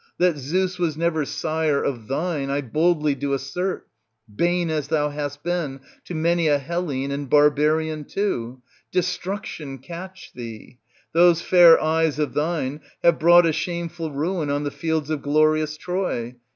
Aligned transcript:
That 0.17 0.35
Zeus 0.35 0.79
was 0.79 0.97
never 0.97 1.25
sire 1.25 1.83
of 1.83 2.07
thine 2.07 2.49
I 2.49 2.61
boldly 2.61 3.13
do 3.13 3.33
assert, 3.33 3.87
bane 4.35 4.71
as 4.71 4.87
thou 4.87 5.09
hast 5.09 5.43
been 5.43 5.79
to 6.05 6.15
many 6.15 6.47
a 6.47 6.57
Hellene 6.57 7.11
and 7.11 7.29
barbarian 7.29 8.05
too. 8.05 8.63
Destruction 8.91 9.77
catch 9.77 10.31
thee! 10.33 10.79
Those 11.13 11.43
fair 11.43 11.79
eyes 11.79 12.17
of 12.17 12.33
thine 12.33 12.81
have 13.03 13.19
brought 13.19 13.45
a 13.45 13.53
shame 13.53 13.89
ful 13.89 14.11
ruin 14.11 14.49
on 14.49 14.63
the 14.63 14.71
fields 14.71 15.11
of 15.11 15.21
glorious 15.21 15.77
Troy. 15.77 16.33